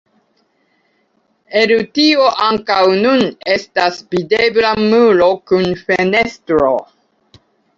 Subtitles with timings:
[1.59, 3.21] El tio ankaŭ nun
[3.59, 6.73] estas videbla muro kun fenestro.